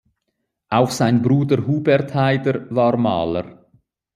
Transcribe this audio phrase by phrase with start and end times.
[0.69, 3.67] Auch sein Bruder Hubert Haider war Maler.